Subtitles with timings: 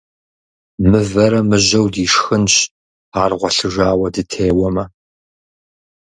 [0.89, 2.55] Мывэрэ мыжьэу дишхынщ,
[3.21, 4.83] ар гъуэлъыжауэ дытеуэмэ.